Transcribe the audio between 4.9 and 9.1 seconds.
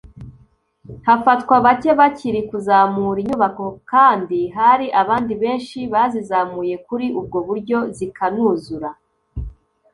abandi benshi bazizamuye kuri ubwo buryo zikanuzura